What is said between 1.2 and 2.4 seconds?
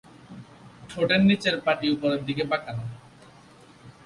নিচের পাটি উপরের